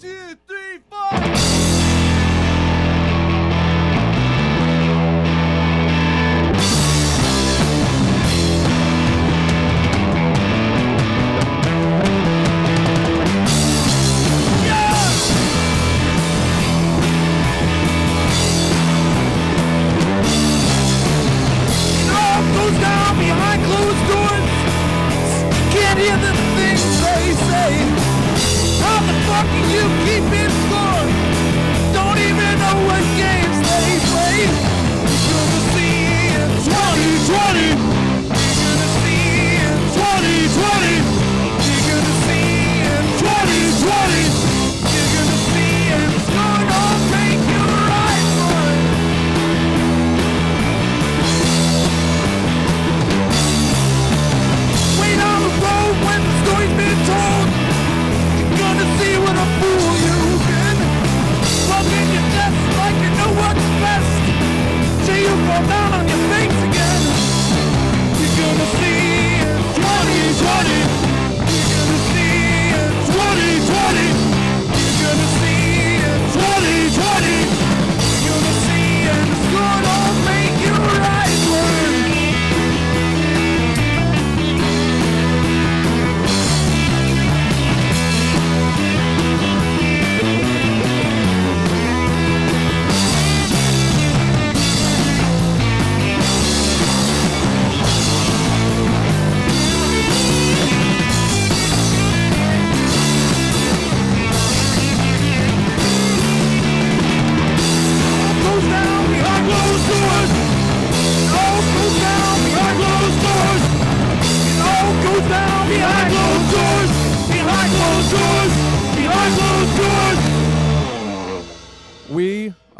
[0.00, 1.15] two, three, four.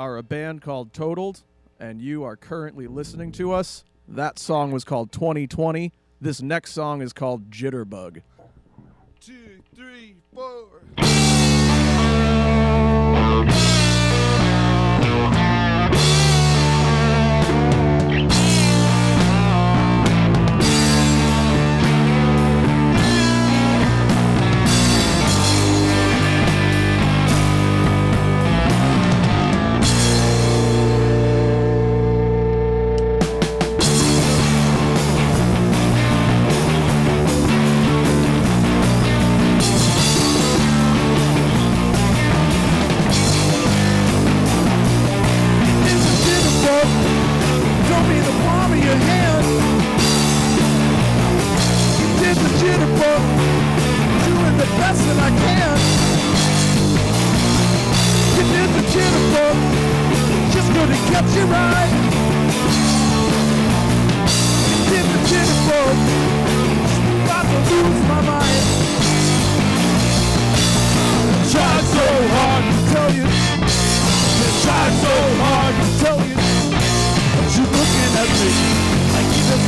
[0.06, 1.42] are a band called Totaled,
[1.80, 3.82] and you are currently listening to us.
[4.06, 5.92] That song was called 2020.
[6.20, 8.22] This next song is called Jitterbug.
[9.18, 10.66] Two, three, four.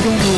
[0.08, 0.37] don't know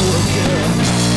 [0.00, 1.09] you again.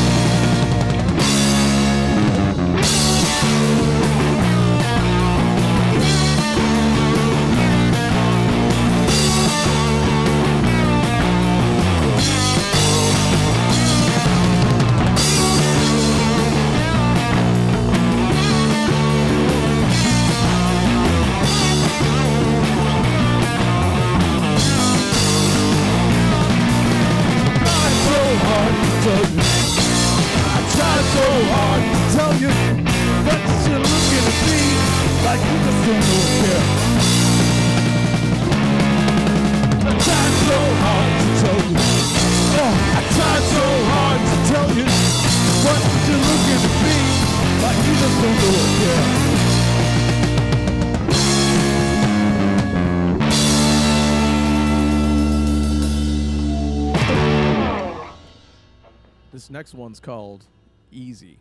[59.44, 60.46] This next one's called
[60.90, 61.38] Easy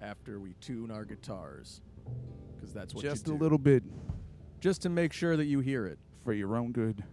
[0.00, 1.80] after we tune our guitars.
[2.56, 3.44] Because that's what Just you a do.
[3.44, 3.84] little bit
[4.58, 6.00] Just to make sure that you hear it.
[6.24, 7.04] for your own good.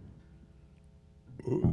[1.48, 1.68] Uh.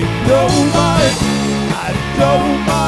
[0.00, 0.72] They don't
[1.76, 2.79] I don't mind.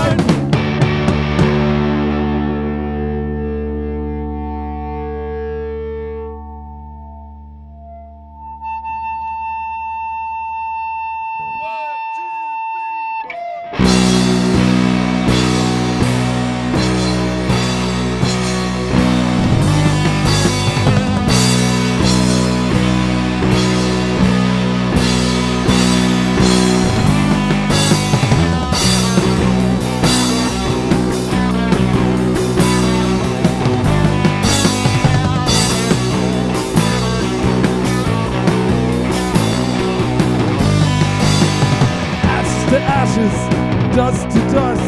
[44.50, 44.82] Dust.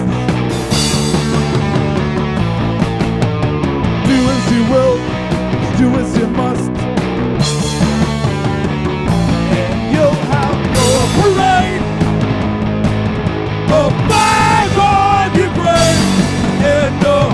[4.09, 4.97] Do as you will,
[5.79, 6.71] do as you must.
[9.61, 10.59] And you'll have
[11.17, 11.83] parade
[13.71, 15.05] of flag on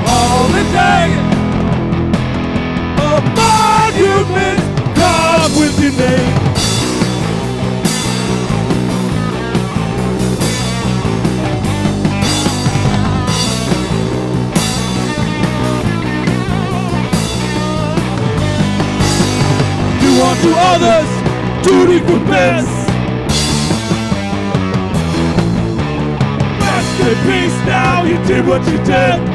[0.05, 1.09] holiday
[3.03, 4.61] oh, monument
[4.97, 6.60] carved with your name.
[20.43, 22.89] Unto others duty for best.
[26.59, 29.30] Rest in peace now, you did what you did.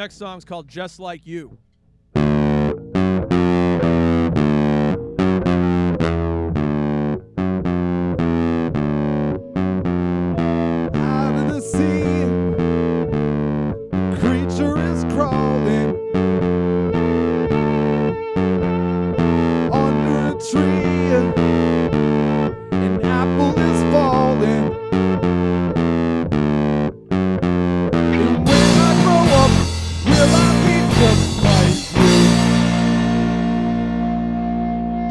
[0.00, 1.58] Next song's called Just Like You.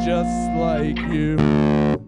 [0.10, 1.99] Just like you?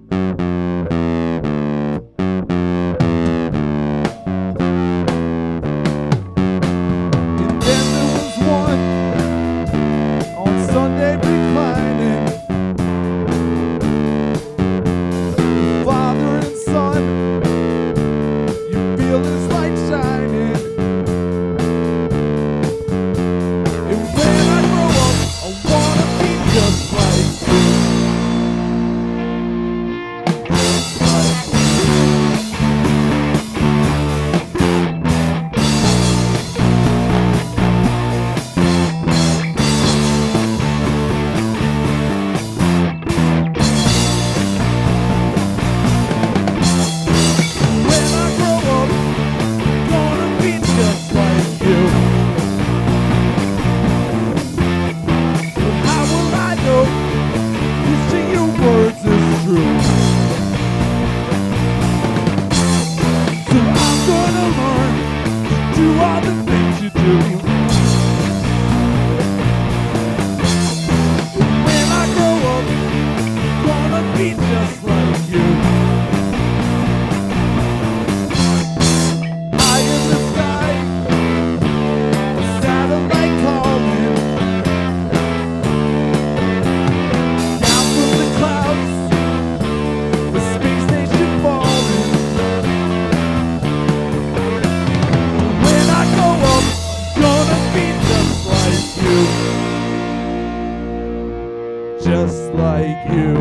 [102.03, 103.35] Just like you.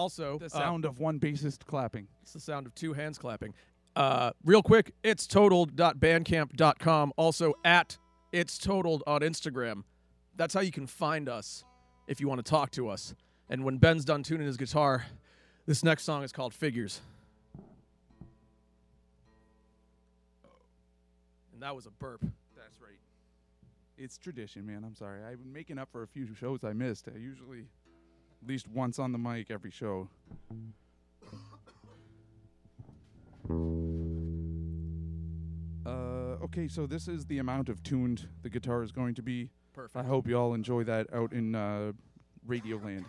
[0.00, 2.08] Also, The uh, sound of one bassist clapping.
[2.22, 3.54] It's the sound of two hands clapping.
[3.94, 7.12] Uh, real quick, it's totaled.bandcamp.com.
[7.16, 7.98] Also at
[8.32, 9.82] it's totaled on Instagram.
[10.36, 11.64] That's how you can find us
[12.06, 13.14] if you want to talk to us.
[13.48, 15.06] And when Ben's done tuning his guitar,
[15.66, 17.00] this next song is called Figures.
[21.52, 22.22] And that was a burp.
[22.56, 22.98] That's right.
[23.98, 24.84] It's tradition, man.
[24.84, 25.22] I'm sorry.
[25.24, 27.08] I've been making up for a few shows I missed.
[27.12, 27.66] I usually
[28.42, 30.08] at least once on the mic every show.
[35.84, 35.90] Uh,
[36.44, 39.50] okay, so this is the amount of tuned the guitar is going to be.
[39.72, 39.96] Perfect.
[40.04, 41.92] I hope you all enjoy that out in uh,
[42.46, 43.06] Radio Land.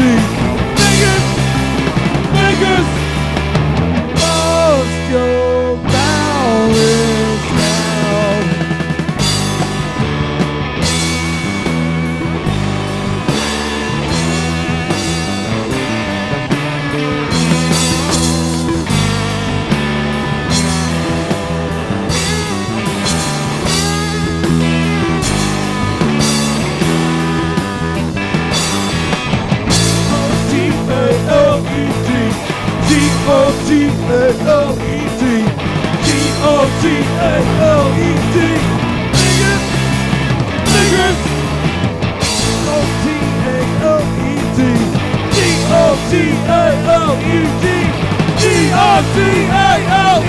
[0.00, 0.29] L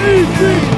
[0.02, 0.71] Lost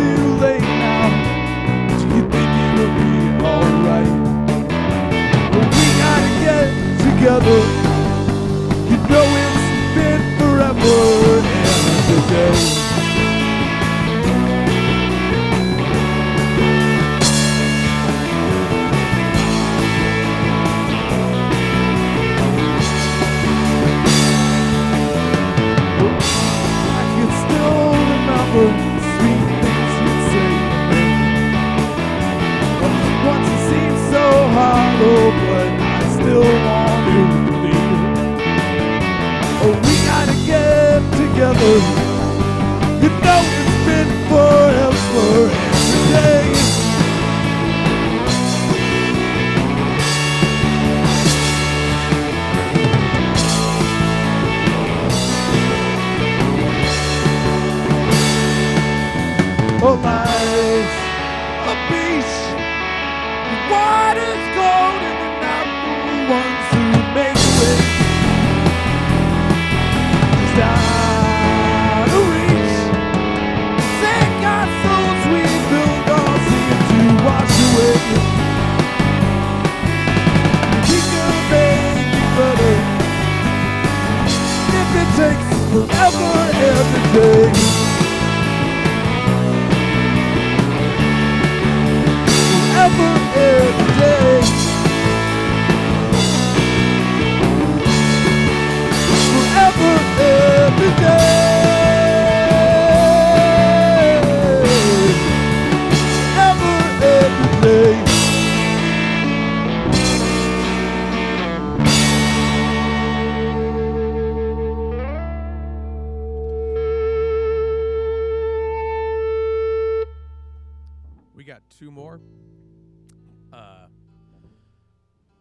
[0.00, 1.08] too late now.
[1.98, 3.12] Do you think it'll be
[3.44, 4.14] alright?
[5.52, 6.66] Well, we gotta get
[7.04, 7.89] together.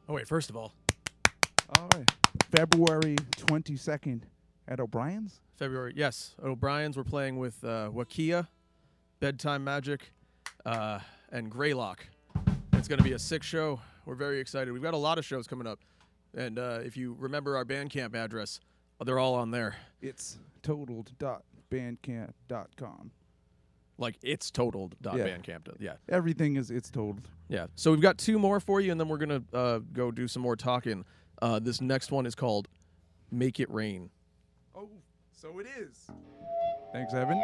[0.09, 0.73] Oh wait, first of all,
[1.77, 2.11] All right.
[2.51, 4.23] February 22nd
[4.67, 5.39] at O'Brien's.
[5.57, 5.93] February.
[5.95, 6.97] Yes, O'Brien's.
[6.97, 8.47] We're playing with uh, Wakia,
[9.19, 10.11] Bedtime Magic,
[10.65, 10.97] uh,
[11.31, 12.07] and Greylock.
[12.73, 13.79] It's going to be a sick show.
[14.05, 14.71] We're very excited.
[14.71, 15.79] We've got a lot of shows coming up,
[16.35, 18.59] and uh, if you remember our Bandcamp address,
[19.05, 19.75] they're all on there.
[20.01, 23.11] It's totaled.bandcamp.com.
[23.99, 24.95] Like it's totaled.
[25.03, 25.11] Yeah.
[25.11, 25.67] Bandcamp.
[25.79, 27.21] Yeah, Everything is it's totaled.
[27.49, 27.67] yeah.
[27.75, 30.41] So we've got two more for you, and then we're gonna uh, go do some
[30.41, 31.03] more talking.
[31.41, 32.67] Uh, this next one is called
[33.29, 34.09] "Make It Rain."
[34.73, 34.89] Oh,
[35.31, 36.07] so it is.
[36.93, 37.41] Thanks, Evan.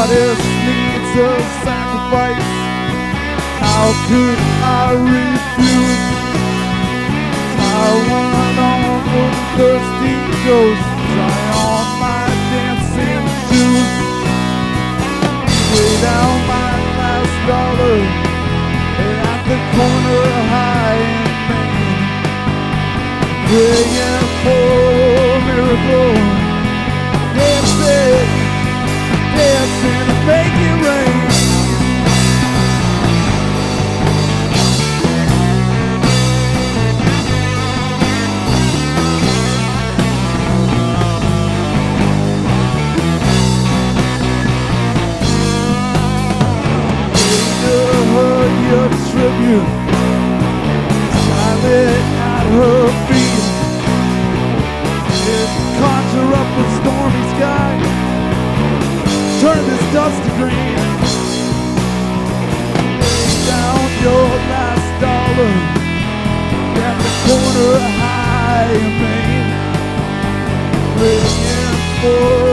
[0.00, 2.50] Artist needs a sacrifice.
[3.60, 6.04] How could I refuse?
[7.60, 9.24] I run on the
[9.56, 10.86] thirsty ghost.
[11.12, 13.92] Try on my dancing shoes.
[15.72, 18.00] Lay down my last dollar
[19.28, 22.08] at the corner high in Maine.
[23.48, 24.64] Praying for
[25.20, 26.39] a miracle.
[67.26, 69.52] Corner high in Maine.
[70.96, 72.49] Praying for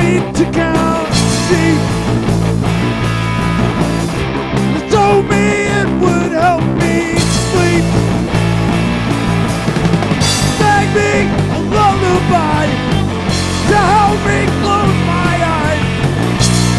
[0.00, 1.08] me to count
[1.46, 1.80] sheep.
[4.78, 5.44] It told me
[5.80, 6.96] it would help me
[7.50, 7.86] sleep.
[10.58, 11.12] Sang me
[11.56, 12.66] a lullaby
[13.70, 15.86] to help me close my eyes.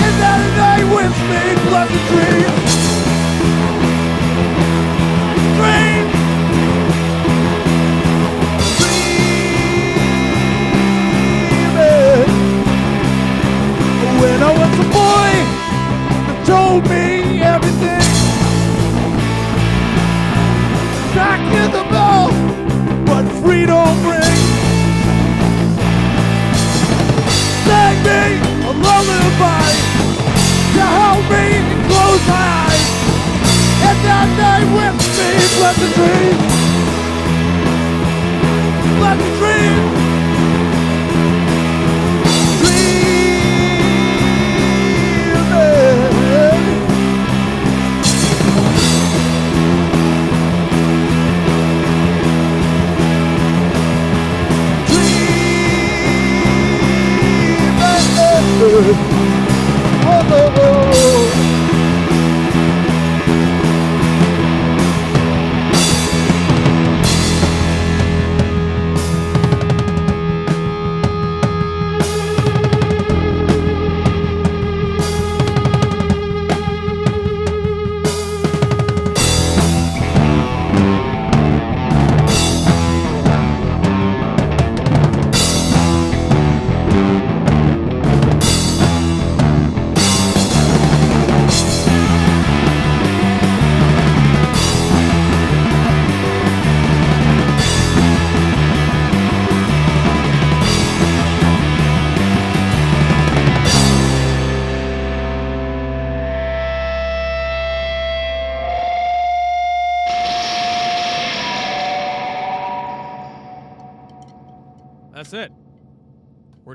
[0.05, 2.01] And then they with me pleasant.
[2.09, 2.60] Dreams.
[16.71, 18.07] Told me everything.
[21.13, 22.31] Back in the bell,
[23.09, 24.45] what freedom brings.
[27.67, 28.23] Sang me
[28.69, 29.69] a lullaby
[30.75, 31.45] to help me
[31.89, 32.87] close my eyes.
[33.87, 36.53] And that night with me, pleasant dreams.
[38.97, 39.80] Pleasant dreams.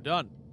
[0.07, 0.45] Done.